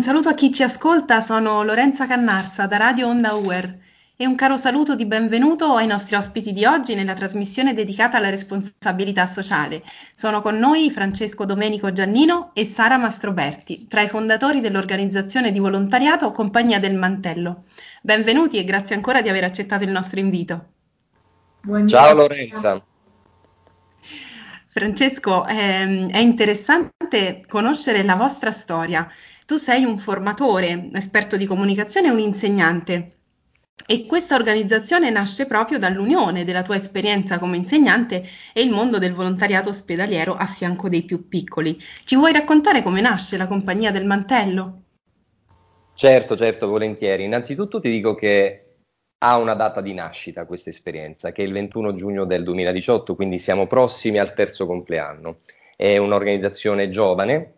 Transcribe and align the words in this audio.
Un 0.00 0.06
saluto 0.06 0.30
a 0.30 0.34
chi 0.34 0.50
ci 0.50 0.62
ascolta, 0.62 1.20
sono 1.20 1.62
Lorenza 1.62 2.06
Cannarsa 2.06 2.66
da 2.66 2.78
Radio 2.78 3.08
Onda 3.08 3.34
UER 3.34 3.76
e 4.16 4.26
un 4.26 4.34
caro 4.34 4.56
saluto 4.56 4.96
di 4.96 5.04
benvenuto 5.04 5.74
ai 5.74 5.86
nostri 5.86 6.16
ospiti 6.16 6.54
di 6.54 6.64
oggi 6.64 6.94
nella 6.94 7.12
trasmissione 7.12 7.74
dedicata 7.74 8.16
alla 8.16 8.30
responsabilità 8.30 9.26
sociale. 9.26 9.82
Sono 10.14 10.40
con 10.40 10.56
noi 10.56 10.90
Francesco 10.90 11.44
Domenico 11.44 11.92
Giannino 11.92 12.52
e 12.54 12.64
Sara 12.64 12.96
Mastroberti, 12.96 13.88
tra 13.88 14.00
i 14.00 14.08
fondatori 14.08 14.62
dell'organizzazione 14.62 15.52
di 15.52 15.58
volontariato 15.58 16.30
Compagnia 16.30 16.80
del 16.80 16.96
Mantello. 16.96 17.64
Benvenuti 18.00 18.56
e 18.56 18.64
grazie 18.64 18.94
ancora 18.94 19.20
di 19.20 19.28
aver 19.28 19.44
accettato 19.44 19.84
il 19.84 19.90
nostro 19.90 20.18
invito. 20.18 20.64
Buongiorno. 21.60 22.06
Ciao 22.06 22.14
Lorenza. 22.16 22.84
Francesco, 24.72 25.46
ehm, 25.46 26.10
è 26.10 26.18
interessante 26.18 27.44
conoscere 27.46 28.02
la 28.02 28.14
vostra 28.14 28.52
storia. 28.52 29.06
Tu 29.50 29.56
sei 29.56 29.82
un 29.82 29.98
formatore, 29.98 30.90
esperto 30.92 31.36
di 31.36 31.44
comunicazione 31.44 32.06
e 32.06 32.12
un 32.12 32.20
insegnante. 32.20 33.10
E 33.84 34.06
questa 34.06 34.36
organizzazione 34.36 35.10
nasce 35.10 35.46
proprio 35.46 35.76
dall'unione 35.76 36.44
della 36.44 36.62
tua 36.62 36.76
esperienza 36.76 37.40
come 37.40 37.56
insegnante 37.56 38.22
e 38.52 38.62
il 38.62 38.70
mondo 38.70 38.98
del 38.98 39.12
volontariato 39.12 39.70
ospedaliero 39.70 40.36
a 40.36 40.46
fianco 40.46 40.88
dei 40.88 41.02
più 41.02 41.26
piccoli. 41.26 41.76
Ci 42.04 42.14
vuoi 42.14 42.32
raccontare 42.32 42.84
come 42.84 43.00
nasce 43.00 43.36
la 43.36 43.48
Compagnia 43.48 43.90
del 43.90 44.06
Mantello? 44.06 44.82
Certo, 45.94 46.36
certo, 46.36 46.68
volentieri. 46.68 47.24
Innanzitutto 47.24 47.80
ti 47.80 47.90
dico 47.90 48.14
che 48.14 48.76
ha 49.18 49.36
una 49.36 49.54
data 49.54 49.80
di 49.80 49.92
nascita 49.92 50.46
questa 50.46 50.70
esperienza, 50.70 51.32
che 51.32 51.42
è 51.42 51.44
il 51.44 51.52
21 51.52 51.92
giugno 51.92 52.24
del 52.24 52.44
2018, 52.44 53.16
quindi 53.16 53.40
siamo 53.40 53.66
prossimi 53.66 54.18
al 54.18 54.32
terzo 54.32 54.64
compleanno. 54.66 55.38
È 55.74 55.96
un'organizzazione 55.96 56.88
giovane, 56.88 57.54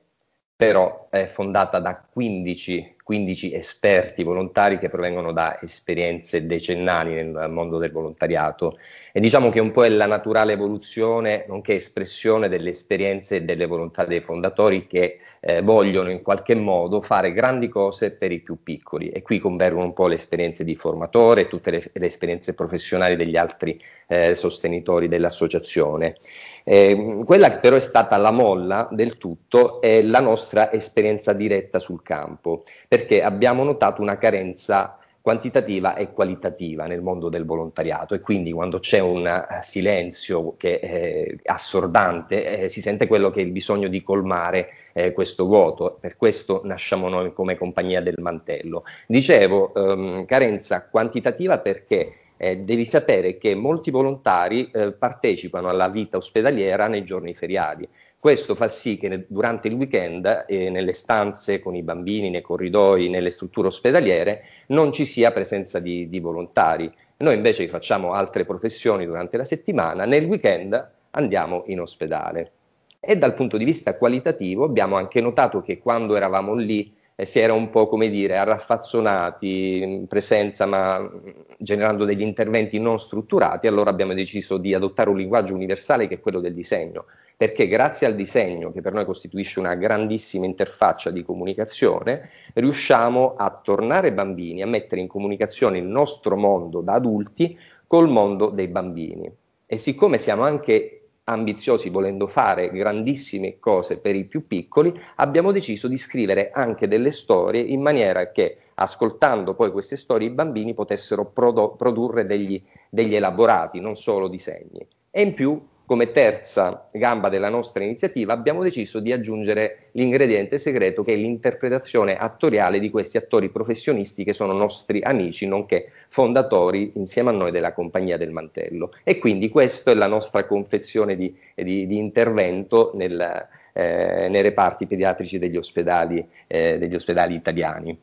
però 0.63 1.09
è 1.11 1.27
fondata 1.27 1.81
da 1.81 2.01
15, 2.13 2.97
15, 3.03 3.55
esperti 3.55 4.23
volontari 4.23 4.79
che 4.79 4.91
provengono 4.91 5.33
da 5.33 5.59
esperienze 5.63 6.47
decennali 6.47 7.15
nel 7.15 7.49
mondo 7.49 7.79
del 7.79 7.91
volontariato 7.91 8.77
e 9.13 9.21
diciamo 9.21 9.49
che 9.49 9.61
un 9.61 9.71
po' 9.71 9.85
è 9.85 9.89
la 9.89 10.07
naturale 10.07 10.53
evoluzione, 10.53 11.47
nonché 11.49 11.75
espressione 11.75 12.51
delle 12.51 12.71
esperienze 12.71 13.37
e 13.37 13.43
delle 13.43 13.67
volontà 13.67 14.05
dei 14.05 14.21
fondatori 14.21 14.87
che 14.87 15.21
eh, 15.41 15.61
vogliono 15.63 16.11
in 16.11 16.23
qualche 16.23 16.55
modo 16.55 17.01
fare 17.01 17.33
grandi 17.33 17.69
cose 17.69 18.13
per 18.13 18.31
i 18.31 18.41
più 18.41 18.63
piccoli 18.63 19.09
e 19.09 19.23
qui 19.23 19.39
convergono 19.39 19.87
un 19.87 19.93
po' 19.93 20.07
le 20.07 20.15
esperienze 20.15 20.63
di 20.63 20.77
formatore 20.77 21.43
e 21.43 21.49
tutte 21.49 21.71
le, 21.71 21.91
le, 21.93 22.07
esperienze 22.07 22.55
professionali 22.55 23.17
degli 23.17 23.37
altri 23.37 23.81
eh, 24.07 24.35
sostenitori 24.35 25.09
dell'associazione. 25.09 26.17
Eh, 26.65 27.23
quella 27.25 27.51
che 27.51 27.59
però 27.59 27.75
è 27.75 27.81
stata 27.81 28.17
la 28.19 28.31
molla 28.31 28.89
del 28.93 29.19
tutto 29.19 29.81
è 29.81 30.01
la 30.03 30.21
nostra 30.21 30.73
esperienza 30.73 31.33
diretta 31.33 31.81
sul 31.81 32.02
campo, 32.03 32.65
perché 32.89 33.23
abbiamo 33.23 33.65
notato 33.65 34.03
una 34.03 34.19
carenza 34.19 34.99
quantitativa 35.23 35.95
e 35.95 36.13
qualitativa 36.13 36.87
nel 36.87 37.01
mondo 37.01 37.29
del 37.29 37.45
volontariato 37.45 38.15
e 38.15 38.21
quindi 38.21 38.51
quando 38.51 38.81
c'è 38.81 38.99
un 38.99 39.25
uh, 39.25 39.55
silenzio 39.63 40.57
che 40.57 40.81
è 40.81 41.37
assordante 41.45 42.63
eh, 42.63 42.69
si 42.69 42.81
sente 42.81 43.07
quello 43.07 43.31
che 43.31 43.41
è 43.41 43.45
il 43.45 43.53
bisogno 43.53 43.87
di 43.87 44.03
colmare 44.03 44.71
eh, 44.93 45.13
questo 45.13 45.47
vuoto, 45.47 45.97
per 46.01 46.17
questo 46.17 46.63
nasciamo 46.65 47.09
noi 47.09 47.33
come 47.33 47.57
compagnia 47.57 48.01
del 48.03 48.17
mantello. 48.19 48.83
Dicevo 49.07 49.71
um, 49.75 50.25
carenza 50.25 50.89
quantitativa 50.89 51.59
perché 51.59 52.15
eh, 52.37 52.57
devi 52.57 52.85
sapere 52.85 53.39
che 53.39 53.55
molti 53.55 53.93
volontari 53.93 54.69
eh, 54.73 54.91
partecipano 54.91 55.69
alla 55.69 55.89
vita 55.89 56.17
ospedaliera 56.17 56.89
nei 56.89 57.05
giorni 57.05 57.35
feriali. 57.35 57.89
Questo 58.23 58.55
fa 58.55 58.69
sì 58.69 58.99
che 58.99 59.25
durante 59.27 59.67
il 59.67 59.75
weekend, 59.75 60.45
eh, 60.47 60.71
nelle 60.71 60.93
stanze 60.93 61.59
con 61.59 61.75
i 61.75 61.83
bambini, 61.83 62.31
nei 62.31 62.41
corridoi, 62.41 63.09
nelle 63.09 63.31
strutture 63.31 63.67
ospedaliere, 63.67 64.45
non 64.69 64.93
ci 64.93 65.07
sia 65.07 65.33
presenza 65.33 65.81
di, 65.81 66.09
di 66.09 66.21
volontari. 66.21 66.89
Noi 67.17 67.35
invece 67.35 67.67
facciamo 67.67 68.13
altre 68.13 68.45
professioni 68.45 69.07
durante 69.07 69.37
la 69.37 69.43
settimana, 69.43 70.05
nel 70.05 70.27
weekend 70.27 70.91
andiamo 71.11 71.65
in 71.67 71.81
ospedale. 71.81 72.53
E 73.01 73.19
dal 73.19 73.35
punto 73.35 73.57
di 73.57 73.65
vista 73.65 73.99
qualitativo 73.99 74.63
abbiamo 74.63 74.95
anche 74.95 75.21
notato 75.21 75.61
che 75.61 75.81
quando 75.81 76.15
eravamo 76.15 76.55
lì 76.55 76.95
eh, 77.15 77.27
si 77.27 77.39
era 77.39 77.53
un 77.53 77.71
po' 77.71 77.89
come 77.89 78.09
dire 78.09 78.37
arraffazzonati 78.37 79.83
in 79.83 80.07
presenza 80.07 80.67
ma 80.67 81.11
generando 81.59 82.05
degli 82.05 82.23
interventi 82.23 82.79
non 82.79 82.99
strutturati, 82.99 83.67
allora 83.67 83.91
abbiamo 83.91 84.15
deciso 84.15 84.57
di 84.57 84.75
adottare 84.75 85.11
un 85.11 85.17
linguaggio 85.17 85.55
universale 85.55 86.09
che 86.09 86.15
è 86.15 86.21
quello 86.21 86.41
del 86.41 86.55
disegno 86.55 87.07
perché 87.43 87.67
grazie 87.67 88.07
al 88.07 88.15
disegno, 88.15 88.71
che 88.71 88.83
per 88.83 88.93
noi 88.93 89.05
costituisce 89.05 89.59
una 89.59 89.75
grandissima 89.75 90.47
interfaccia 90.47 91.11
di 91.11 91.25
comunicazione, 91.25 92.31
riusciamo 92.55 93.35
a 93.37 93.51
tornare 93.61 94.13
bambini, 94.13 94.63
a 94.63 94.67
mettere 94.69 95.01
in 95.01 95.09
comunicazione 95.09 95.79
il 95.79 95.85
nostro 95.85 96.37
mondo 96.37 96.83
da 96.83 96.93
adulti 96.93 97.59
col 97.89 98.09
mondo 98.09 98.49
dei 98.51 98.69
bambini. 98.69 99.29
E 99.67 99.77
siccome 99.77 100.19
siamo 100.19 100.45
anche 100.45 101.02
ambiziosi 101.25 101.89
volendo 101.89 102.27
fare 102.27 102.71
grandissime 102.71 103.59
cose 103.59 103.99
per 103.99 104.17
i 104.17 104.25
più 104.25 104.47
piccoli, 104.47 104.93
abbiamo 105.17 105.53
deciso 105.53 105.87
di 105.87 105.97
scrivere 105.97 106.51
anche 106.51 106.89
delle 106.89 107.11
storie 107.11 107.61
in 107.61 107.81
maniera 107.81 108.33
che 108.33 108.57
ascoltando 108.75 109.55
poi 109.55 109.71
queste 109.71 109.97
storie 109.97 110.29
i 110.29 110.33
bambini 110.33 110.75
potessero 110.75 111.27
prodo- 111.27 111.77
produrre 111.77 112.27
degli, 112.27 112.61
degli 112.91 113.15
elaborati, 113.15 113.81
non 113.81 113.95
solo 113.95 114.29
disegni. 114.29 114.87
E 115.11 115.23
in 115.23 115.35
più 115.35 115.61
come 115.93 116.11
terza 116.11 116.89
gamba 116.91 117.29
della 117.29 117.51
nostra 117.51 117.85
iniziativa 117.85 118.33
abbiamo 118.33 118.63
deciso 118.63 118.99
di 118.99 119.13
aggiungere 119.13 119.91
l'ingrediente 119.91 120.57
segreto 120.57 121.05
che 121.05 121.13
è 121.13 121.17
l'interpretazione 121.17 122.17
attoriale 122.17 122.79
di 122.79 122.89
questi 122.89 123.19
attori 123.19 123.51
professionisti 123.51 124.25
che 124.25 124.33
sono 124.33 124.55
nostri 124.55 125.03
amici, 125.03 125.47
nonché 125.47 125.91
fondatori 126.09 126.93
insieme 126.95 127.29
a 127.29 127.35
noi 127.35 127.51
della 127.51 127.75
Compagnia 127.75 128.17
del 128.17 128.31
Mantello. 128.31 128.95
E 129.05 129.19
quindi 129.19 129.51
questa 129.51 129.91
è 129.91 129.95
la 129.95 130.07
nostra 130.07 130.47
confezione 130.47 131.15
di, 131.15 131.37
di, 131.55 131.87
di 131.87 131.99
intervento 131.99 132.93
nel, 132.95 133.47
eh, 133.75 134.29
nei 134.31 134.41
reparti 134.41 134.87
pediatrici 134.87 135.39
degli 135.39 135.59
ospedali, 135.59 136.27
eh, 136.47 136.79
degli 136.79 136.95
ospedali 136.95 137.35
italiani. 137.35 137.99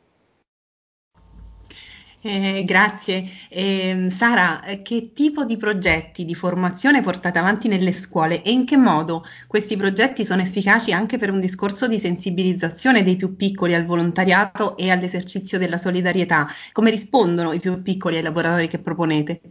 Eh, 2.21 2.63
grazie. 2.65 3.23
Eh, 3.49 4.07
Sara, 4.09 4.59
che 4.83 5.13
tipo 5.13 5.45
di 5.45 5.55
progetti 5.55 6.25
di 6.25 6.35
formazione 6.35 7.01
portate 7.01 7.39
avanti 7.39 7.67
nelle 7.69 7.93
scuole 7.93 8.41
e 8.43 8.51
in 8.51 8.65
che 8.65 8.75
modo 8.75 9.23
questi 9.47 9.77
progetti 9.77 10.25
sono 10.25 10.41
efficaci 10.41 10.91
anche 10.91 11.17
per 11.17 11.31
un 11.31 11.39
discorso 11.39 11.87
di 11.87 11.97
sensibilizzazione 11.97 13.03
dei 13.03 13.15
più 13.15 13.35
piccoli 13.37 13.73
al 13.73 13.85
volontariato 13.85 14.75
e 14.75 14.89
all'esercizio 14.91 15.57
della 15.57 15.77
solidarietà? 15.77 16.47
Come 16.73 16.89
rispondono 16.91 17.53
i 17.53 17.59
più 17.61 17.81
piccoli 17.81 18.17
ai 18.17 18.23
laboratori 18.23 18.67
che 18.67 18.79
proponete? 18.79 19.41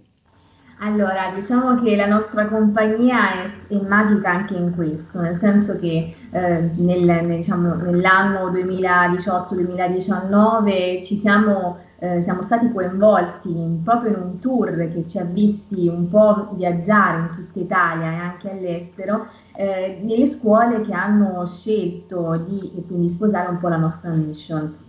Allora, 0.80 1.32
diciamo 1.34 1.74
che 1.82 1.96
la 1.96 2.06
nostra 2.06 2.46
compagnia 2.46 3.42
è, 3.42 3.50
è 3.68 3.80
magica 3.80 4.30
anche 4.30 4.54
in 4.54 4.72
questo, 4.74 5.20
nel 5.20 5.36
senso 5.36 5.76
che 5.78 6.14
eh, 6.30 6.70
nel, 6.76 7.04
nel, 7.04 7.36
diciamo, 7.36 7.74
nell'anno 7.74 8.48
2018-2019 8.50 11.04
ci 11.04 11.16
siamo 11.16 11.78
eh, 12.00 12.22
siamo 12.22 12.42
stati 12.42 12.70
coinvolti 12.70 13.50
in, 13.50 13.82
proprio 13.82 14.12
in 14.12 14.22
un 14.22 14.38
tour 14.38 14.76
che 14.88 15.04
ci 15.06 15.18
ha 15.18 15.24
visti 15.24 15.88
un 15.88 16.08
po' 16.08 16.50
viaggiare 16.52 17.18
in 17.18 17.30
tutta 17.34 17.58
Italia 17.58 18.12
e 18.12 18.14
anche 18.14 18.50
all'estero, 18.50 19.26
eh, 19.56 19.98
nelle 20.02 20.26
scuole 20.26 20.80
che 20.82 20.92
hanno 20.92 21.44
scelto 21.46 22.44
di 22.46 22.84
quindi 22.86 23.08
sposare 23.08 23.48
un 23.48 23.58
po' 23.58 23.68
la 23.68 23.78
nostra 23.78 24.10
mission. 24.10 24.86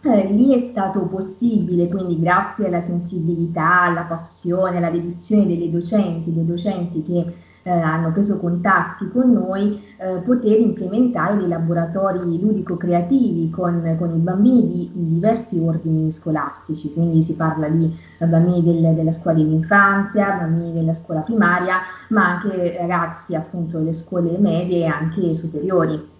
Eh, 0.00 0.26
lì 0.28 0.54
è 0.54 0.60
stato 0.70 1.06
possibile, 1.06 1.88
quindi 1.88 2.20
grazie 2.20 2.66
alla 2.66 2.80
sensibilità, 2.80 3.82
alla 3.82 4.02
passione, 4.02 4.76
alla 4.76 4.90
dedizione 4.90 5.44
delle 5.44 5.68
docenti, 5.68 6.32
dei 6.32 6.46
docenti 6.46 7.02
che 7.02 7.34
eh, 7.64 7.70
hanno 7.70 8.12
preso 8.12 8.38
contatti 8.38 9.08
con 9.08 9.32
noi, 9.32 9.82
eh, 9.96 10.18
poter 10.18 10.60
implementare 10.60 11.36
dei 11.36 11.48
laboratori 11.48 12.40
ludico-creativi 12.40 13.50
con, 13.50 13.96
con 13.98 14.14
i 14.14 14.18
bambini 14.18 14.68
di 14.68 14.90
diversi 14.94 15.58
ordini 15.58 16.12
scolastici, 16.12 16.92
quindi 16.92 17.20
si 17.20 17.34
parla 17.34 17.68
di 17.68 17.92
eh, 18.18 18.26
bambini 18.26 18.62
del, 18.62 18.94
della 18.94 19.12
scuola 19.12 19.38
d'infanzia, 19.38 20.38
bambini 20.38 20.74
della 20.74 20.92
scuola 20.92 21.22
primaria, 21.22 21.78
ma 22.10 22.36
anche 22.36 22.76
ragazzi 22.78 23.34
appunto 23.34 23.78
delle 23.78 23.92
scuole 23.92 24.38
medie 24.38 24.84
e 24.84 24.86
anche 24.86 25.34
superiori. 25.34 26.16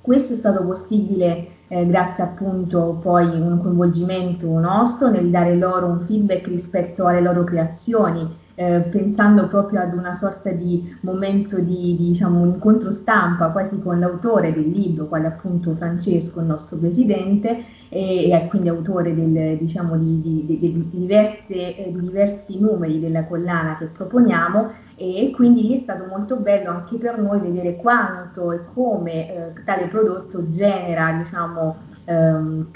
Questo 0.00 0.32
è 0.32 0.36
stato 0.36 0.64
possibile 0.64 1.53
eh, 1.68 1.86
grazie 1.86 2.24
appunto 2.24 2.98
poi 3.00 3.24
a 3.24 3.34
un 3.34 3.60
coinvolgimento 3.60 4.48
nostro 4.58 5.10
nel 5.10 5.30
dare 5.30 5.54
loro 5.54 5.86
un 5.86 6.00
feedback 6.00 6.46
rispetto 6.46 7.06
alle 7.06 7.20
loro 7.20 7.44
creazioni 7.44 8.42
eh, 8.56 8.80
pensando 8.90 9.48
proprio 9.48 9.80
ad 9.80 9.94
una 9.94 10.12
sorta 10.12 10.50
di 10.50 10.96
momento 11.00 11.58
di, 11.58 11.96
di 11.96 12.08
diciamo, 12.08 12.44
incontro 12.44 12.90
stampa 12.90 13.48
quasi 13.48 13.80
con 13.80 13.98
l'autore 13.98 14.52
del 14.52 14.68
libro, 14.68 15.06
quale 15.06 15.26
appunto 15.26 15.74
Francesco, 15.74 16.40
il 16.40 16.46
nostro 16.46 16.76
presidente, 16.76 17.64
e, 17.88 18.30
e 18.30 18.46
quindi 18.48 18.68
autore 18.68 19.14
del, 19.14 19.56
diciamo, 19.58 19.96
di, 19.96 20.20
di, 20.20 20.44
di, 20.58 20.88
diverse, 20.90 21.76
eh, 21.76 21.92
di 21.92 22.00
diversi 22.00 22.60
numeri 22.60 23.00
della 23.00 23.24
collana 23.24 23.76
che 23.76 23.86
proponiamo 23.86 24.70
e 24.96 25.32
quindi 25.34 25.74
è 25.74 25.80
stato 25.80 26.06
molto 26.06 26.36
bello 26.36 26.70
anche 26.70 26.96
per 26.96 27.18
noi 27.18 27.40
vedere 27.40 27.76
quanto 27.76 28.52
e 28.52 28.60
come 28.72 29.34
eh, 29.34 29.52
tale 29.64 29.86
prodotto 29.86 30.48
genera 30.50 31.12
diciamo, 31.18 31.76
ehm, 32.04 32.66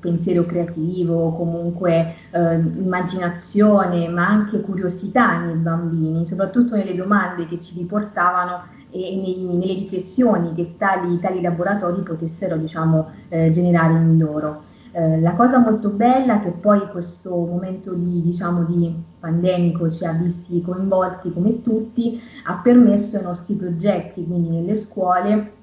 pensiero 0.00 0.44
creativo, 0.44 1.30
comunque 1.32 2.14
eh, 2.30 2.54
immaginazione, 2.54 4.08
ma 4.08 4.26
anche 4.26 4.60
curiosità 4.60 5.38
nei 5.44 5.56
bambini, 5.56 6.26
soprattutto 6.26 6.74
nelle 6.76 6.94
domande 6.94 7.46
che 7.46 7.60
ci 7.60 7.74
riportavano 7.76 8.64
e 8.90 9.16
nei, 9.16 9.56
nelle 9.56 9.74
riflessioni 9.74 10.52
che 10.52 10.76
tali, 10.76 11.18
tali 11.18 11.40
laboratori 11.40 12.02
potessero 12.02 12.56
diciamo, 12.56 13.10
eh, 13.28 13.50
generare 13.50 13.94
in 13.94 14.18
loro. 14.18 14.62
Eh, 14.96 15.20
la 15.20 15.32
cosa 15.32 15.58
molto 15.58 15.88
bella 15.88 16.38
che 16.38 16.50
poi 16.50 16.88
questo 16.88 17.30
momento 17.30 17.92
di, 17.94 18.22
diciamo, 18.22 18.62
di 18.62 18.94
pandemico 19.18 19.90
ci 19.90 20.04
ha 20.04 20.12
visti 20.12 20.62
coinvolti 20.62 21.32
come 21.32 21.62
tutti, 21.62 22.20
ha 22.44 22.60
permesso 22.62 23.16
ai 23.16 23.24
nostri 23.24 23.56
progetti, 23.56 24.24
quindi 24.24 24.50
nelle 24.50 24.76
scuole, 24.76 25.53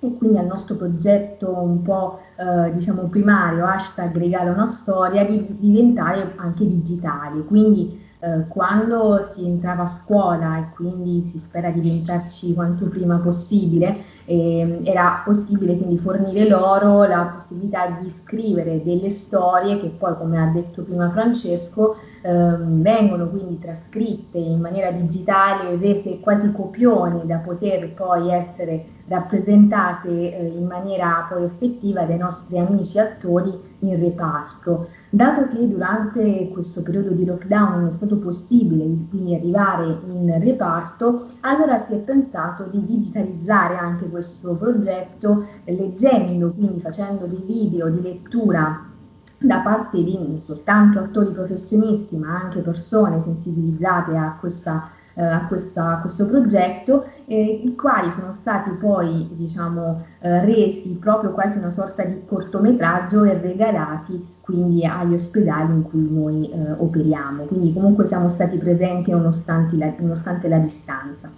e 0.00 0.16
quindi 0.16 0.38
al 0.38 0.46
nostro 0.46 0.76
progetto 0.76 1.50
un 1.50 1.82
po' 1.82 2.20
eh, 2.36 2.72
diciamo 2.72 3.02
primario, 3.04 3.66
hashtag 3.66 4.16
regala 4.16 4.50
una 4.50 4.66
storia, 4.66 5.24
di 5.24 5.46
diventare 5.58 6.32
anche 6.36 6.66
digitale. 6.66 7.42
Quindi 7.44 8.08
eh, 8.22 8.46
quando 8.48 9.22
si 9.22 9.46
entrava 9.46 9.84
a 9.84 9.86
scuola 9.86 10.58
e 10.58 10.74
quindi 10.74 11.22
si 11.22 11.38
spera 11.38 11.70
di 11.70 11.80
diventarci 11.80 12.52
quanto 12.52 12.86
prima 12.86 13.16
possibile, 13.16 13.96
eh, 14.26 14.80
era 14.84 15.22
possibile 15.24 15.76
quindi 15.76 15.96
fornire 15.96 16.46
loro 16.46 17.04
la 17.04 17.32
possibilità 17.34 17.96
di 17.98 18.08
scrivere 18.10 18.82
delle 18.82 19.08
storie 19.08 19.80
che 19.80 19.88
poi, 19.88 20.16
come 20.18 20.38
ha 20.38 20.46
detto 20.46 20.82
prima 20.82 21.08
Francesco, 21.10 21.96
eh, 22.22 22.56
vengono 22.58 23.28
quindi 23.28 23.58
trascritte 23.58 24.36
in 24.36 24.60
maniera 24.60 24.90
digitale, 24.90 25.78
rese 25.78 26.20
quasi 26.20 26.52
copioni 26.52 27.26
da 27.26 27.38
poter 27.38 27.92
poi 27.94 28.30
essere 28.30 28.98
rappresentate 29.10 30.08
eh, 30.08 30.46
in 30.46 30.66
maniera 30.66 31.26
poi 31.28 31.42
effettiva 31.42 32.04
dai 32.04 32.16
nostri 32.16 32.58
amici 32.58 32.96
attori 32.98 33.52
in 33.80 33.98
reparto. 33.98 34.88
Dato 35.10 35.48
che 35.48 35.66
durante 35.66 36.48
questo 36.50 36.80
periodo 36.82 37.10
di 37.10 37.24
lockdown 37.24 37.80
non 37.80 37.86
è 37.88 37.90
stato 37.90 38.18
possibile 38.18 38.84
quindi 39.10 39.34
arrivare 39.34 39.98
in 40.06 40.38
reparto, 40.40 41.26
allora 41.40 41.76
si 41.78 41.94
è 41.94 41.98
pensato 41.98 42.68
di 42.70 42.84
digitalizzare 42.86 43.76
anche 43.76 44.08
questo 44.08 44.54
progetto 44.54 45.44
leggendo, 45.64 46.52
quindi 46.52 46.78
facendo 46.78 47.26
dei 47.26 47.42
video 47.44 47.88
di 47.88 48.00
lettura 48.00 48.86
da 49.42 49.60
parte 49.60 50.04
di 50.04 50.18
non 50.18 50.38
soltanto 50.38 50.98
attori 50.98 51.32
professionisti 51.32 52.16
ma 52.16 52.38
anche 52.42 52.60
persone 52.60 53.20
sensibilizzate 53.20 54.14
a 54.14 54.36
questa 54.38 54.90
eh, 55.20 55.24
a, 55.24 55.44
questa, 55.46 55.98
a, 55.98 56.00
questo 56.00 56.24
progetto, 56.24 57.04
eh, 57.26 57.60
i 57.62 57.74
quali 57.76 58.10
sono 58.10 58.32
stati 58.32 58.70
poi 58.70 59.28
diciamo, 59.32 60.02
eh, 60.20 60.44
resi 60.46 60.96
proprio 60.98 61.32
quasi 61.32 61.58
una 61.58 61.68
sorta 61.68 62.02
di 62.04 62.22
cortometraggio 62.26 63.24
e 63.24 63.38
regalati 63.38 64.38
quindi 64.40 64.84
agli 64.86 65.12
ospedali 65.14 65.72
in 65.72 65.82
cui 65.82 66.08
noi 66.10 66.50
eh, 66.50 66.72
operiamo. 66.72 67.44
Quindi 67.44 67.72
comunque 67.72 68.06
siamo 68.06 68.28
stati 68.28 68.56
presenti 68.56 69.10
nonostante 69.10 69.76
la, 69.76 69.92
nonostante 69.98 70.48
la 70.48 70.58
distanza. 70.58 71.30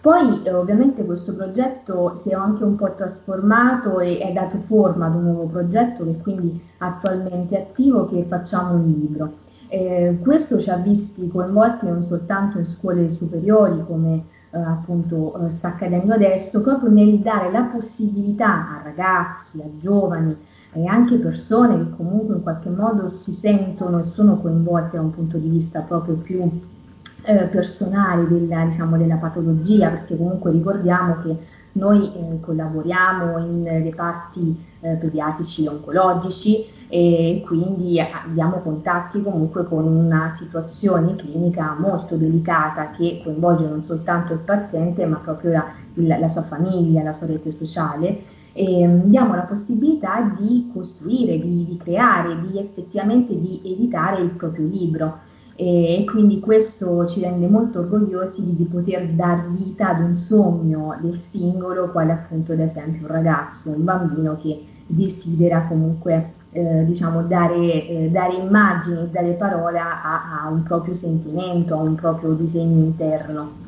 Poi 0.00 0.42
eh, 0.44 0.52
ovviamente 0.52 1.04
questo 1.04 1.34
progetto 1.34 2.14
si 2.14 2.30
è 2.30 2.34
anche 2.34 2.62
un 2.62 2.76
po' 2.76 2.94
trasformato 2.94 3.98
e 3.98 4.18
è 4.18 4.32
dato 4.32 4.58
forma 4.58 5.06
ad 5.06 5.14
un 5.16 5.24
nuovo 5.24 5.46
progetto 5.46 6.04
che 6.04 6.10
è 6.10 6.20
quindi 6.20 6.62
attualmente 6.78 7.58
attivo 7.58 8.06
che 8.06 8.24
facciamo 8.28 8.74
un 8.74 8.86
libro. 8.86 9.32
Eh, 9.68 10.18
questo 10.22 10.58
ci 10.58 10.70
ha 10.70 10.76
visti 10.76 11.28
coinvolti 11.28 11.86
non 11.86 12.02
soltanto 12.02 12.58
in 12.58 12.66
scuole 12.66 13.08
superiori 13.10 13.82
come 13.86 14.24
eh, 14.50 14.58
appunto 14.58 15.36
eh, 15.38 15.50
sta 15.50 15.68
accadendo 15.68 16.12
adesso, 16.12 16.60
proprio 16.60 16.90
nel 16.90 17.18
dare 17.18 17.50
la 17.50 17.62
possibilità 17.64 18.78
a 18.78 18.82
ragazzi, 18.82 19.60
a 19.60 19.68
giovani 19.78 20.36
e 20.72 20.86
anche 20.86 21.18
persone 21.18 21.76
che 21.78 21.96
comunque 21.96 22.36
in 22.36 22.42
qualche 22.42 22.68
modo 22.68 23.08
si 23.08 23.32
sentono 23.32 23.98
e 24.00 24.04
sono 24.04 24.40
coinvolte 24.40 24.96
da 24.96 25.02
un 25.02 25.10
punto 25.10 25.38
di 25.38 25.48
vista 25.48 25.80
proprio 25.80 26.14
più 26.16 26.48
eh, 27.24 27.44
personale 27.44 28.28
della, 28.28 28.64
diciamo, 28.64 28.96
della 28.96 29.16
patologia, 29.16 29.88
perché 29.88 30.16
comunque 30.16 30.50
ricordiamo 30.50 31.16
che 31.22 31.36
noi 31.72 32.12
eh, 32.14 32.40
collaboriamo 32.40 33.38
in 33.38 33.64
reparti 33.64 34.64
eh, 34.80 34.94
pediatrici 34.94 35.66
oncologici 35.66 36.64
e 36.88 37.42
quindi 37.44 37.98
abbiamo 38.00 38.58
contatti 38.58 39.22
comunque 39.22 39.64
con 39.64 39.84
una 39.86 40.32
situazione 40.36 41.16
clinica 41.16 41.74
molto 41.78 42.16
delicata 42.16 42.90
che 42.90 43.20
coinvolge 43.24 43.66
non 43.66 43.82
soltanto 43.82 44.34
il 44.34 44.40
paziente 44.40 45.04
ma 45.06 45.16
proprio 45.16 45.52
la, 45.52 45.66
la, 45.94 46.18
la 46.18 46.28
sua 46.28 46.42
famiglia, 46.42 47.02
la 47.02 47.12
sua 47.12 47.26
rete 47.26 47.50
sociale. 47.50 48.20
E 48.52 48.86
mm, 48.86 49.00
diamo 49.06 49.34
la 49.34 49.42
possibilità 49.42 50.32
di 50.38 50.70
costruire, 50.72 51.40
di, 51.40 51.64
di 51.64 51.76
creare, 51.76 52.40
di 52.42 52.58
effettivamente 52.58 53.38
di 53.40 53.60
editare 53.64 54.22
il 54.22 54.30
proprio 54.30 54.66
libro 54.66 55.18
e 55.56 56.04
quindi 56.08 56.40
questo 56.40 57.06
ci 57.06 57.20
rende 57.20 57.46
molto 57.46 57.80
orgogliosi 57.80 58.56
di, 58.56 58.64
poter 58.64 59.08
dar 59.10 59.50
vita 59.50 59.90
ad 59.90 60.02
un 60.02 60.14
sogno 60.14 60.98
del 61.00 61.16
singolo, 61.16 61.90
quale 61.90 62.12
appunto 62.12 62.52
ad 62.52 62.60
esempio 62.60 63.06
un 63.06 63.12
ragazzo, 63.12 63.70
un 63.70 63.84
bambino 63.84 64.36
che 64.40 64.64
desidera 64.86 65.62
comunque 65.62 66.32
eh, 66.50 66.84
diciamo, 66.84 67.22
dare, 67.22 67.86
eh, 67.86 68.08
dare, 68.10 68.34
immagini, 68.34 69.10
dare 69.10 69.32
parola 69.32 70.02
a, 70.02 70.42
a, 70.44 70.48
un 70.50 70.62
proprio 70.62 70.94
sentimento, 70.94 71.74
a 71.74 71.82
un 71.82 71.94
proprio 71.94 72.32
disegno 72.32 72.84
interno. 72.84 73.62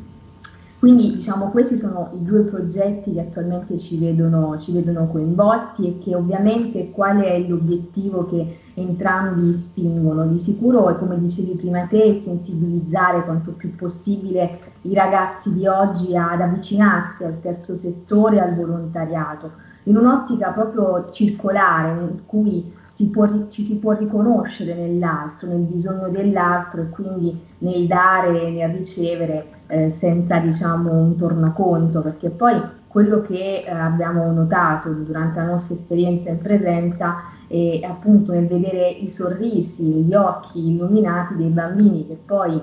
Quindi 0.79 1.13
diciamo, 1.13 1.51
questi 1.51 1.75
sono 1.75 2.11
i 2.13 2.23
due 2.23 2.43
progetti 2.43 3.15
che 3.15 3.21
attualmente 3.21 3.79
ci 3.79 3.99
vedono, 3.99 4.59
ci 4.59 4.73
vedono 4.73 5.07
coinvolti 5.09 5.87
e 5.87 5.99
che 5.99 6.15
ovviamente 6.15 6.91
qual 6.91 7.23
è 7.23 7.39
l'obiettivo 7.41 8.27
che 8.27 8.59
entrambi 8.75 9.55
spingono? 9.55 10.27
Di 10.27 10.39
sicuro, 10.39 10.97
come 10.99 11.19
dicevi 11.19 11.57
prima 11.57 11.87
te, 11.87 12.15
sensibilizzare 12.15 13.25
quanto 13.25 13.53
più 13.53 13.75
possibile 13.75 14.59
i 14.83 14.93
ragazzi 14.95 15.51
di 15.55 15.67
oggi 15.67 16.15
ad 16.15 16.43
avvicinarsi 16.43 17.25
al 17.25 17.41
terzo 17.41 17.75
settore, 17.75 18.39
al 18.39 18.55
volontariato, 18.55 19.53
in 19.85 19.97
un'ottica 19.97 20.51
proprio 20.51 21.09
circolare 21.11 21.99
in 22.01 22.27
cui 22.27 22.71
si 22.87 23.09
può, 23.09 23.27
ci 23.49 23.63
si 23.63 23.77
può 23.77 23.93
riconoscere 23.93 24.75
nell'altro, 24.75 25.49
nel 25.49 25.63
bisogno 25.63 26.11
dell'altro 26.11 26.83
e 26.83 26.89
quindi 26.91 27.39
nel 27.59 27.87
dare 27.87 28.43
e 28.43 28.51
nel 28.51 28.71
ricevere 28.71 29.56
eh, 29.67 29.91
senza 29.91 30.39
diciamo 30.39 30.93
un 30.93 31.17
tornaconto, 31.17 32.01
perché 32.01 32.31
poi 32.31 32.61
quello 32.87 33.21
che 33.21 33.65
eh, 33.67 33.71
abbiamo 33.71 34.31
notato 34.33 34.91
durante 34.91 35.39
la 35.39 35.47
nostra 35.47 35.75
esperienza 35.75 36.31
in 36.31 36.39
presenza 36.39 37.17
è 37.47 37.81
appunto 37.83 38.33
nel 38.33 38.47
vedere 38.47 38.89
i 38.89 39.09
sorrisi, 39.09 39.83
gli 39.83 40.15
occhi 40.15 40.69
illuminati 40.69 41.37
dei 41.37 41.51
bambini 41.51 42.07
che 42.07 42.19
poi 42.25 42.61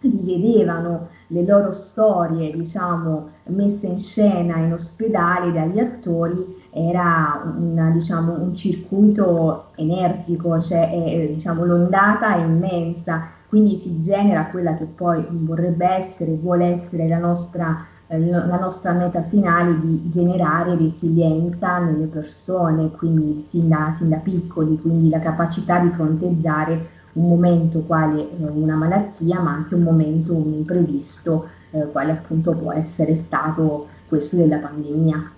rivedevano 0.00 1.08
le 1.28 1.44
loro 1.44 1.72
storie, 1.72 2.52
diciamo, 2.52 3.28
messe 3.44 3.86
in 3.86 3.98
scena 3.98 4.56
in 4.58 4.72
ospedale 4.72 5.52
dagli 5.52 5.78
attori, 5.78 6.44
era 6.70 7.42
una, 7.56 7.90
diciamo, 7.90 8.32
un 8.32 8.54
circuito 8.54 9.66
energico, 9.76 10.60
cioè 10.60 10.90
è, 10.90 11.28
diciamo, 11.28 11.64
l'ondata 11.64 12.34
è 12.34 12.40
immensa, 12.40 13.28
quindi 13.52 13.76
si 13.76 14.00
genera 14.00 14.46
quella 14.46 14.78
che 14.78 14.86
poi 14.86 15.22
vorrebbe 15.28 15.86
essere, 15.86 16.32
vuole 16.32 16.68
essere 16.68 17.06
la 17.06 17.18
nostra, 17.18 17.84
eh, 18.06 18.18
la 18.18 18.58
nostra 18.58 18.92
meta 18.92 19.20
finale 19.20 19.78
di 19.78 20.08
generare 20.08 20.74
resilienza 20.74 21.76
nelle 21.76 22.06
persone, 22.06 22.90
quindi 22.92 23.44
sin 23.46 23.68
da, 23.68 23.92
sin 23.94 24.08
da 24.08 24.16
piccoli, 24.16 24.80
quindi 24.80 25.10
la 25.10 25.20
capacità 25.20 25.80
di 25.80 25.90
fronteggiare 25.90 26.88
un 27.12 27.28
momento 27.28 27.80
quale 27.80 28.22
eh, 28.22 28.48
una 28.48 28.74
malattia, 28.74 29.38
ma 29.40 29.50
anche 29.50 29.74
un 29.74 29.82
momento, 29.82 30.32
un 30.32 30.50
imprevisto, 30.54 31.48
eh, 31.72 31.90
quale 31.92 32.12
appunto 32.12 32.54
può 32.54 32.72
essere 32.72 33.14
stato 33.14 33.86
questo 34.08 34.36
della 34.36 34.56
pandemia. 34.56 35.30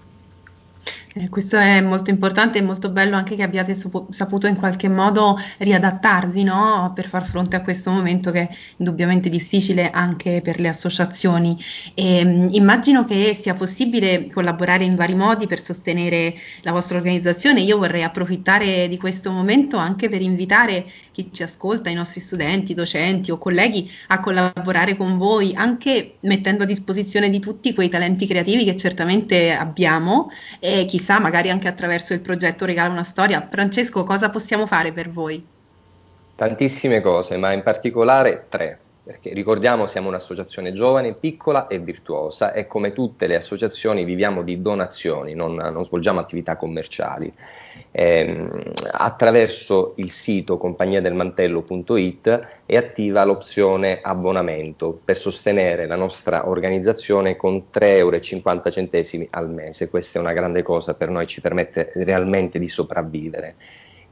Eh, 1.16 1.28
questo 1.28 1.56
è 1.56 1.80
molto 1.80 2.11
importante 2.11 2.59
e 2.59 2.62
molto 2.62 2.90
bello 2.90 3.14
anche 3.14 3.37
che 3.37 3.44
abbiate 3.44 3.73
saputo 4.09 4.49
in 4.49 4.56
qualche 4.56 4.88
modo 4.88 5.38
riadattarvi 5.59 6.42
no? 6.42 6.90
per 6.92 7.06
far 7.06 7.25
fronte 7.25 7.54
a 7.54 7.62
questo 7.62 7.92
momento 7.92 8.33
che 8.33 8.40
è 8.40 8.49
indubbiamente 8.78 9.28
difficile 9.28 9.90
anche 9.92 10.40
per 10.42 10.59
le 10.59 10.66
associazioni. 10.66 11.56
E, 11.94 12.18
ehm, 12.18 12.49
immagino 12.50 13.04
che 13.04 13.33
sia 13.40 13.54
possibile 13.54 14.28
collaborare 14.33 14.83
in 14.83 14.97
vari 14.97 15.14
modi 15.14 15.47
per 15.47 15.61
sostenere 15.61 16.35
la 16.62 16.73
vostra 16.73 16.97
organizzazione. 16.97 17.61
Io 17.61 17.78
vorrei 17.78 18.02
approfittare 18.02 18.88
di 18.88 18.99
questo 18.99 19.30
momento 19.30 19.76
anche 19.76 20.09
per 20.09 20.21
invitare 20.21 20.85
chi 21.12 21.30
ci 21.33 21.44
ascolta, 21.44 21.90
i 21.90 21.94
nostri 21.94 22.21
studenti, 22.21 22.75
docenti 22.75 23.30
o 23.30 23.38
colleghi 23.38 23.88
a 24.09 24.18
collaborare 24.18 24.97
con 24.97 25.16
voi, 25.16 25.54
anche 25.54 26.16
mettendo 26.23 26.64
a 26.64 26.66
disposizione 26.66 27.30
di 27.30 27.38
tutti 27.38 27.73
quei 27.73 27.88
talenti 27.88 28.26
creativi 28.26 28.64
che 28.64 28.76
certamente 28.76 29.52
abbiamo 29.52 30.28
e 30.59 30.87
chi 30.87 31.02
chissà, 31.04 31.20
magari 31.20 31.50
anche 31.50 31.68
attraverso 31.68 32.14
il 32.14 32.20
progetto 32.20 32.64
Regala 32.64 32.90
una 32.90 33.04
storia. 33.04 33.46
Francesco, 33.46 34.04
cosa 34.04 34.30
possiamo 34.30 34.66
fare 34.66 34.90
per 34.90 35.11
voi? 35.11 35.46
Tantissime 36.34 37.02
cose, 37.02 37.37
ma 37.37 37.52
in 37.52 37.62
particolare 37.62 38.46
tre. 38.49 38.78
Perché 39.04 39.34
ricordiamo 39.34 39.87
siamo 39.87 40.08
un'associazione 40.08 40.73
giovane, 40.73 41.12
piccola 41.12 41.66
e 41.66 41.78
virtuosa 41.78 42.54
e 42.54 42.66
come 42.66 42.94
tutte 42.94 43.26
le 43.26 43.37
associazioni 43.37 44.02
viviamo 44.02 44.40
di 44.40 44.62
donazioni, 44.62 45.34
non, 45.34 45.56
non 45.56 45.84
svolgiamo 45.84 46.20
attività 46.20 46.56
commerciali. 46.56 47.30
Eh, 47.90 48.49
attraverso 48.92 49.92
il 49.96 50.11
sito 50.11 50.56
compagniadelmantello.it 50.56 52.49
è 52.64 52.76
attiva 52.76 53.25
l'opzione 53.25 54.00
abbonamento 54.00 54.99
per 55.04 55.18
sostenere 55.18 55.87
la 55.87 55.96
nostra 55.96 56.49
organizzazione 56.49 57.37
con 57.37 57.64
3,50 57.70 57.82
euro 57.84 59.28
al 59.30 59.50
mese. 59.50 59.90
Questa 59.90 60.18
è 60.18 60.23
una 60.23 60.32
grande 60.32 60.62
cosa 60.62 60.94
per 60.94 61.11
noi, 61.11 61.26
ci 61.26 61.42
permette 61.42 61.92
realmente 61.96 62.58
di 62.58 62.68
sopravvivere. 62.68 63.56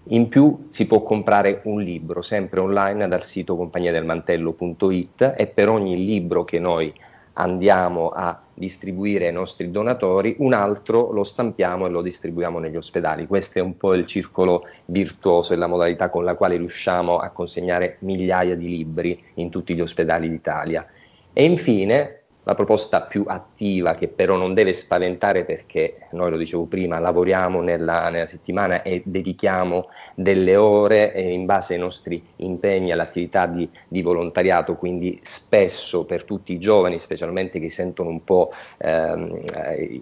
In 0.07 0.29
più 0.29 0.67
si 0.71 0.87
può 0.87 1.01
comprare 1.03 1.61
un 1.65 1.81
libro 1.81 2.23
sempre 2.23 2.59
online 2.61 3.07
dal 3.07 3.23
sito 3.23 3.57
compagniadelmantello.it 3.57 5.35
e 5.37 5.47
per 5.47 5.69
ogni 5.69 6.05
libro 6.05 6.43
che 6.45 6.59
noi 6.59 6.93
andiamo 7.35 8.09
a 8.09 8.43
distribuire 8.53 9.29
ai 9.29 9.33
nostri 9.33 9.71
donatori, 9.71 10.35
un 10.39 10.53
altro 10.53 11.13
lo 11.13 11.25
stampiamo 11.25 11.87
e 11.87 11.91
lo 11.91 12.03
distribuiamo 12.03 12.59
negli 12.59 12.77
ospedali. 12.77 13.27
Questo 13.27 13.59
è 13.59 13.63
un 13.63 13.77
po' 13.77 13.95
il 13.95 14.07
circolo 14.07 14.65
virtuoso 14.87 15.55
e 15.55 15.57
la 15.57 15.67
modalità 15.69 16.11
con 16.11 16.25
la 16.25 16.35
quale 16.35 16.57
riusciamo 16.57 17.19
a 17.19 17.31
consegnare 17.31 17.97
migliaia 18.01 18.57
di 18.57 18.69
libri 18.69 19.23
in 19.35 19.51
tutti 19.51 19.75
gli 19.75 19.81
ospedali 19.81 20.29
d'Italia. 20.29 20.85
E 21.33 21.45
infine 21.45 22.22
la 22.45 22.55
proposta 22.55 23.03
più 23.03 23.25
attiva 23.27 23.95
che 23.95 24.09
però 24.09 24.37
non 24.37 24.55
deve 24.55 24.73
spaventare 24.73 25.45
perché 25.45 26.09
noi 26.11 26.31
lo 26.31 26.37
dicevo 26.37 26.65
prima, 26.65 26.99
lavoriamo 26.99 27.61
nella, 27.61 28.09
nella 28.09 28.27
settimana 28.27 28.83
e 28.83 29.03
dedichiamo 29.05 29.89
delle 30.15 30.57
ore 30.57 31.13
eh, 31.13 31.33
in 31.33 31.47
base 31.47 31.75
ai 31.75 31.81
nostri 31.81 32.23
impegni 32.37 32.91
all'attività 32.91 33.47
di, 33.47 33.69
di, 33.87 34.03
volontariato, 34.03 34.75
quindi 34.75 35.19
spesso 35.23 36.05
per 36.05 36.25
tutti 36.25 36.53
i 36.53 36.59
giovani, 36.59 36.99
specialmente 36.99 37.61
che 37.61 37.69
si 37.69 37.77
sentono 37.77 38.09
un 38.09 38.25
po' 38.25 38.53
ehm, 38.79 39.41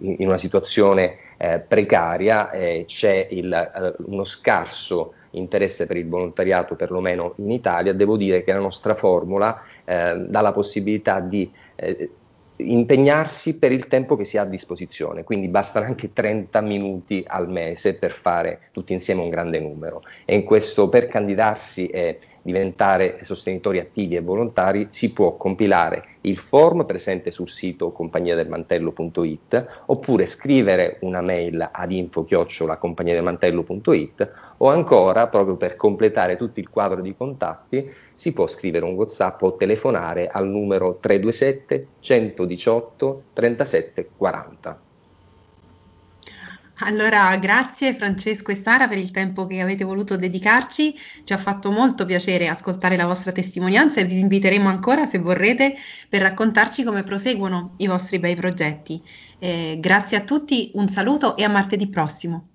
in, 0.00 0.14
in, 0.18 0.26
una 0.26 0.38
situazione 0.38 1.16
eh, 1.36 1.58
precaria, 1.58 2.50
eh, 2.50 2.84
c'è 2.86 3.28
il, 3.30 3.52
eh, 3.52 3.94
uno 4.06 4.24
scarso 4.24 5.14
interesse 5.32 5.86
per 5.86 5.96
il 5.96 6.08
volontariato, 6.08 6.74
perlomeno 6.74 7.34
in 7.36 7.50
Italia, 7.50 7.92
devo 7.92 8.16
dire 8.16 8.42
che 8.42 8.52
la 8.52 8.58
nostra 8.58 8.94
formula 8.94 9.62
eh, 9.90 10.24
dà 10.28 10.40
la 10.40 10.52
possibilità 10.52 11.18
di 11.18 11.50
eh, 11.74 12.10
impegnarsi 12.58 13.58
per 13.58 13.72
il 13.72 13.88
tempo 13.88 14.14
che 14.14 14.24
si 14.24 14.38
ha 14.38 14.42
a 14.42 14.46
disposizione, 14.46 15.24
quindi 15.24 15.48
bastano 15.48 15.86
anche 15.86 16.12
30 16.12 16.60
minuti 16.60 17.24
al 17.26 17.48
mese 17.50 17.94
per 17.94 18.12
fare 18.12 18.60
tutti 18.70 18.92
insieme 18.92 19.22
un 19.22 19.30
grande 19.30 19.58
numero. 19.58 20.02
E 20.24 20.36
in 20.36 20.44
questo 20.44 20.88
per 20.88 21.08
candidarsi 21.08 21.88
e 21.88 22.20
diventare 22.42 23.20
sostenitori 23.22 23.78
attivi 23.78 24.16
e 24.16 24.20
volontari 24.20 24.88
si 24.90 25.12
può 25.12 25.36
compilare 25.36 26.16
il 26.22 26.36
form 26.36 26.84
presente 26.84 27.30
sul 27.30 27.48
sito 27.48 27.92
compagniadelmantello.it 27.92 29.82
oppure 29.86 30.26
scrivere 30.26 30.96
una 31.00 31.20
mail 31.20 31.68
ad 31.72 31.92
info-compagniadelmantello.it 31.92 34.32
o 34.58 34.68
ancora 34.68 35.28
proprio 35.28 35.56
per 35.56 35.76
completare 35.76 36.36
tutto 36.36 36.58
il 36.60 36.68
quadro 36.68 37.00
di 37.00 37.16
contatti 37.16 37.90
si 38.14 38.32
può 38.32 38.46
scrivere 38.46 38.84
un 38.84 38.94
WhatsApp 38.94 39.42
o 39.42 39.56
telefonare 39.56 40.28
al 40.28 40.46
numero 40.46 40.98
327 41.00 41.86
118 42.00 43.22
37 43.32 44.10
40. 44.16 44.89
Allora, 46.82 47.36
grazie 47.36 47.94
Francesco 47.94 48.50
e 48.52 48.54
Sara 48.54 48.88
per 48.88 48.96
il 48.96 49.10
tempo 49.10 49.46
che 49.46 49.60
avete 49.60 49.84
voluto 49.84 50.16
dedicarci. 50.16 50.96
Ci 51.24 51.32
ha 51.32 51.36
fatto 51.36 51.70
molto 51.70 52.06
piacere 52.06 52.48
ascoltare 52.48 52.96
la 52.96 53.06
vostra 53.06 53.32
testimonianza 53.32 54.00
e 54.00 54.04
vi 54.04 54.18
inviteremo 54.18 54.68
ancora, 54.68 55.06
se 55.06 55.18
vorrete, 55.18 55.76
per 56.08 56.22
raccontarci 56.22 56.82
come 56.82 57.02
proseguono 57.02 57.74
i 57.78 57.86
vostri 57.86 58.18
bei 58.18 58.34
progetti. 58.34 59.02
Eh, 59.38 59.76
grazie 59.78 60.16
a 60.16 60.22
tutti, 60.22 60.70
un 60.74 60.88
saluto 60.88 61.36
e 61.36 61.44
a 61.44 61.48
martedì 61.48 61.88
prossimo. 61.88 62.49